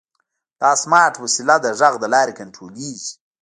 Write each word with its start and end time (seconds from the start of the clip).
دا 0.61 0.71
سمارټ 0.83 1.13
وسیله 1.23 1.55
د 1.61 1.65
غږ 1.79 1.93
له 2.03 2.07
لارې 2.13 2.37
کنټرولېږي. 2.39 3.11